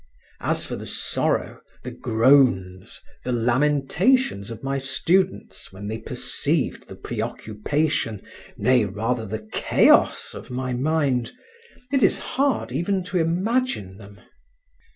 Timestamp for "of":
4.49-4.63, 10.33-10.49